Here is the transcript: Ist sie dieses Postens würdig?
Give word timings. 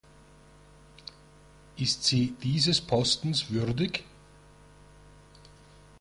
Ist 1.77 2.05
sie 2.05 2.33
dieses 2.41 2.81
Postens 2.81 3.51
würdig? 3.51 4.03